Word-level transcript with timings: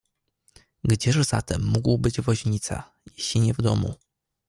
"Gdzież 0.83 1.17
zatem 1.23 1.63
mógł 1.65 1.97
być 1.97 2.21
woźnica, 2.21 2.91
jeśli 3.17 3.41
nie 3.41 3.53
w 3.53 3.61
domu?" 3.61 3.93